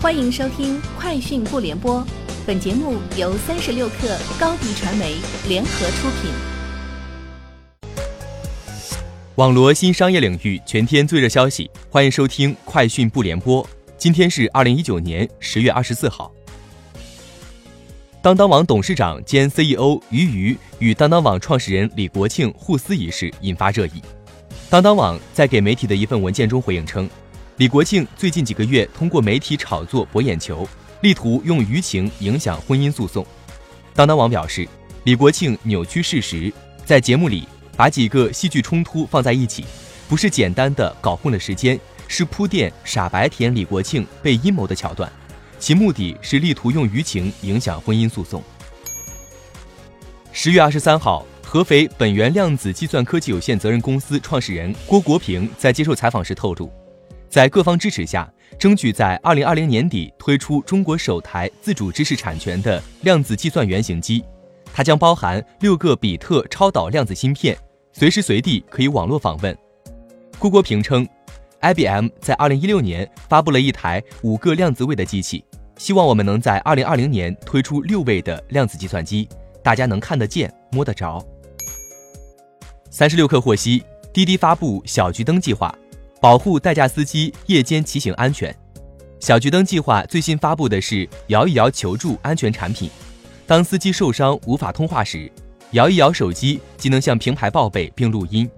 [0.00, 2.00] 欢迎收听《快讯不联播》，
[2.46, 5.16] 本节目由三十六克高低传媒
[5.48, 6.30] 联合出品。
[9.34, 13.64] 网罗新商业领域全天最热消息，欢迎收听《快讯不联播》。
[13.96, 16.30] 今天是二零一九年十月二十四号。
[18.22, 24.00] 当当网董事长兼 CEO 俞渝与当当网创始人李国庆互撕一事引发热议。
[24.70, 27.10] 当当网在给媒体的一份文件中回应称。
[27.58, 30.64] 李国庆最近几个月通过媒体炒作博眼球，
[31.00, 33.26] 力图用舆情影响婚姻诉讼。
[33.96, 34.66] 当当网表示，
[35.02, 36.52] 李国庆扭曲事实，
[36.84, 39.64] 在节目里把几个戏剧冲突放在一起，
[40.08, 45.10] 不是简单的搞混了时间，是铺垫傻白甜李国庆被阴谋的桥段，
[45.58, 48.40] 其目的是力图用舆情影响婚姻诉讼。
[50.32, 56.72] 十月二十三号，合肥本源量子计算科技有限责任公司创始人郭国平在接受采访时透露。
[57.28, 64.24] 在各方支持下，争取在二零二零年底推出中国首台自主知识产权的量子计算原型机。
[64.72, 67.56] 它将包含六个比特超导量子芯片，
[67.92, 69.56] 随时随地可以网络访问。
[70.38, 71.06] 郭国平称
[71.60, 75.44] ，IBM 在二零一六年发布了一台五个量子位的机器，
[75.76, 79.28] 希望我们能在二零二零年推出六位的量子计算机，
[79.62, 81.22] 大家能看得见、摸得着。
[82.90, 85.74] 三十六氪获悉，滴滴发布小桔灯计划。
[86.20, 88.54] 保护代驾司机夜间骑行安全。
[89.20, 92.90] 小桔灯计划最新发布的是摇一摇求助安全产品。
[93.46, 95.30] 当司机受伤无法通话时，
[95.72, 98.48] 摇一摇手机即能向平台报备并录音，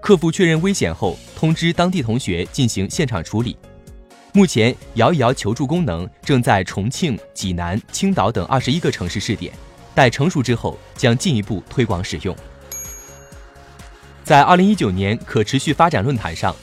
[0.00, 3.56] 客服确认危险后通知当地同学进行现场处理。
[4.32, 9.52] 目前，摇一摇求助功能正在重庆、济南、青岛等二十一个城市试点，
[9.94, 12.34] 待成熟之后将进一步推广使用。
[14.24, 16.54] 在二零一九年可持续发展论坛上。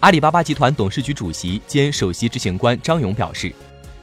[0.00, 3.52] 阿里巴巴集团董事局主席兼首席执行官张勇表示，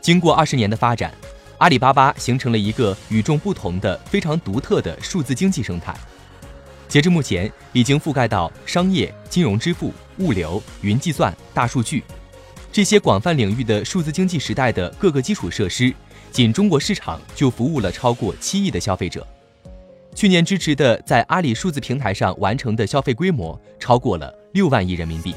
[0.01, 1.13] 经过二十年的发展，
[1.57, 5.95] 阿里巴巴形成了一个与众不同的、非常独特的数字经济生态。
[6.89, 12.03] 截至目前，已经覆盖到商业、金融支付、物流、云计算、大数据
[12.73, 15.93] 这些广泛领域的数字经济时代的各个基础设施，
[16.29, 19.25] 仅中国市场就服务了超过七亿的消费者。
[20.13, 25.33] 去年支持的在阿里数字平台上完成的消费规模超过了六万亿人民币。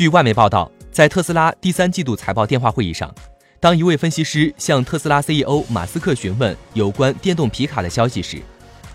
[0.00, 3.14] 据外媒报道，在特斯拉第三季度财报电话会议上，
[3.60, 8.38] 当一位分析师向特斯拉 CEO 马斯克询问有关电动皮卡的消息时，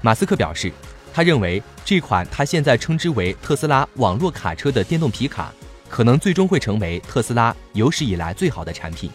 [0.02, 0.72] 马斯克表示，
[1.14, 5.54] 他认为这款他现在称之为特斯拉网络卡车的电动皮卡，
[5.88, 9.12] 可能最终会成为特斯拉有史以来最好的产品。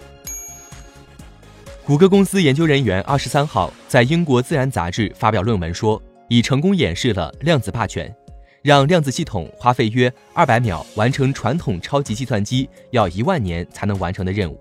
[1.85, 8.15] 谷歌公司研究人员二十三号在英国《自然》杂志发表论文说，已成功演示了量子霸权。
[8.63, 14.61] 让量子系统花费约二百秒完成传统超级计算机要一万年才能完成的任务。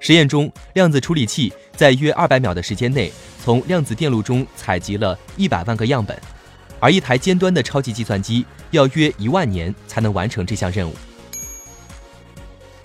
[0.00, 3.10] 实验中，量子处理器在约二百秒的时间内，
[3.42, 6.18] 从量子电路中采集了一百万个样本，
[6.78, 10.94] 而一台尖端的超级计算机要约一万年才能完成这项任务。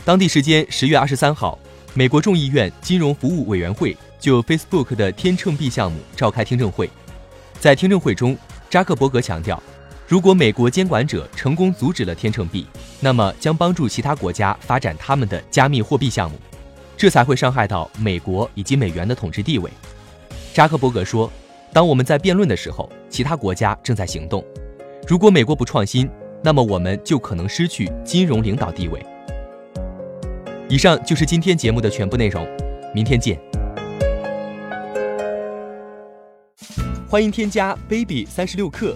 [0.06, 1.60] 当地时间十月二十三号，
[1.94, 6.90] 美国众议院金融服务委员会就 Facebook 的天秤币项目召开听证会，
[7.60, 8.38] 在听证会中，
[8.70, 9.62] 扎克伯格强调。
[10.08, 12.66] 如果美国监管者成功阻止了天秤币，
[13.02, 16.38] 那么将帮助其他国家发展他们的加密货币项目，
[16.96, 19.70] 这才会伤害到美国以及美元的统治地位。
[20.54, 21.30] 扎克伯格说
[21.74, 24.42] ：“当我们在辩论的时候，其他国家正在行动。
[25.06, 26.10] 如果美国不创新，
[26.42, 29.06] 那么我们就可能失去金融领导地位。”
[30.70, 32.48] 以上就是今天节目的全部内容，
[32.96, 33.38] 明天见。
[37.10, 38.96] 欢迎添加 baby 三十六克。